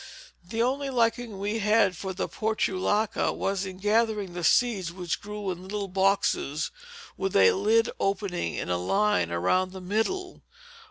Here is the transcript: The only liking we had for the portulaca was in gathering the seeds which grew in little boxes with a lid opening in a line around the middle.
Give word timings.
The 0.43 0.63
only 0.63 0.89
liking 0.89 1.37
we 1.37 1.59
had 1.59 1.95
for 1.95 2.11
the 2.11 2.27
portulaca 2.27 3.33
was 3.33 3.67
in 3.67 3.77
gathering 3.77 4.33
the 4.33 4.43
seeds 4.43 4.91
which 4.91 5.21
grew 5.21 5.51
in 5.51 5.61
little 5.61 5.87
boxes 5.87 6.71
with 7.17 7.35
a 7.35 7.51
lid 7.51 7.87
opening 7.99 8.55
in 8.55 8.71
a 8.71 8.77
line 8.79 9.29
around 9.31 9.73
the 9.73 9.79
middle. 9.81 10.41